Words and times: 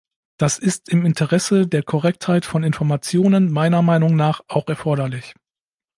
Das 0.37 0.57
ist 0.57 0.89
im 0.89 1.05
Interesse 1.05 1.67
der 1.67 1.83
Korrektheit 1.83 2.43
von 2.45 2.63
Informationen 2.63 3.51
meiner 3.51 3.83
Meinung 3.83 4.15
nach 4.15 4.41
auch 4.47 4.67
erforderlich. 4.67 5.35